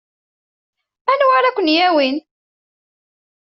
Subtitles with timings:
[1.11, 2.17] Anwa ara ken-yawin?